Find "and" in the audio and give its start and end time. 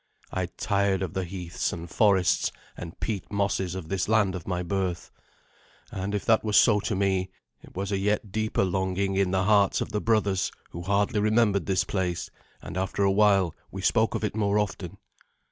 1.71-1.87, 2.75-2.99, 5.91-6.15, 12.63-12.77